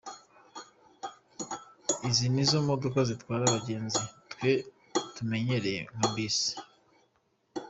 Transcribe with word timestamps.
Izi 2.09 2.25
nizo 2.33 2.57
modoka 2.69 2.99
zitwara 3.09 3.43
abagenzi, 3.47 4.03
twe 4.31 4.51
tumenyereye 5.15 5.81
nka 5.95 6.07
Bus. 6.13 6.37